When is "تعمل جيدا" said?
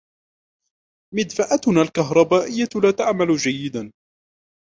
2.91-3.91